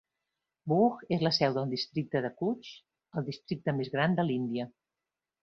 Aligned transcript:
Bhuj 0.71 1.03
és 1.17 1.25
la 1.27 1.31
seu 1.37 1.53
del 1.57 1.69
districte 1.73 2.21
de 2.27 2.31
Kutch, 2.39 2.73
el 3.21 3.27
districte 3.29 3.77
més 3.83 3.93
gran 3.99 4.19
de 4.23 4.27
l'Índia. 4.31 4.69